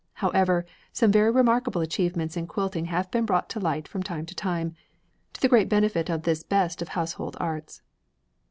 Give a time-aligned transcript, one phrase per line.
[0.13, 4.33] However, some very remarkable achievements in quilting have been brought to light from time to
[4.33, 4.73] time,
[5.33, 7.83] to the great benefit of this best of household arts.